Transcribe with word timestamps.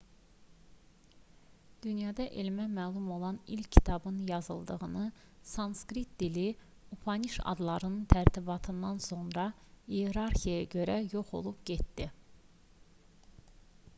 dünyada 1.85 2.25
elmə 2.43 2.63
məlum 2.77 3.09
olan 3.15 3.37
ilk 3.55 3.69
kitabın 3.77 4.17
yazıldığı 4.29 4.77
sanskrit 5.51 6.09
dili 6.23 6.47
upanişadların 6.97 8.01
tərtibatından 8.15 9.05
sonra 9.09 9.45
iyerarxiyaya 9.99 10.65
görə 10.79 10.97
yox 11.13 11.33
olub 11.43 11.61
getdi 11.73 12.09